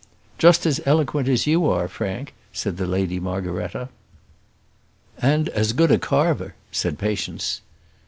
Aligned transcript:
"Just 0.39 0.65
as 0.65 0.81
eloquent 0.87 1.27
as 1.29 1.45
you 1.45 1.67
are, 1.67 1.87
Frank," 1.87 2.33
said 2.51 2.77
the 2.77 2.87
Lady 2.87 3.19
Margaretta. 3.19 3.87
"And 5.19 5.47
as 5.49 5.73
good 5.73 5.91
a 5.91 5.99
carver," 5.99 6.55
said 6.71 6.97
Patience. 6.97 7.61